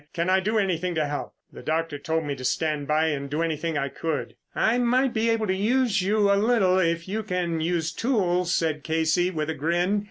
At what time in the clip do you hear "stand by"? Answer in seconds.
2.43-3.09